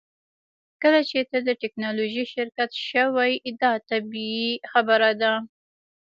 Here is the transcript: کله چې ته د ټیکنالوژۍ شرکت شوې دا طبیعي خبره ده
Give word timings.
کله 0.81 1.01
چې 1.09 1.19
ته 1.29 1.37
د 1.47 1.49
ټیکنالوژۍ 1.61 2.25
شرکت 2.35 2.71
شوې 2.89 3.31
دا 3.61 3.71
طبیعي 3.89 4.51
خبره 4.71 5.11
ده 5.21 5.33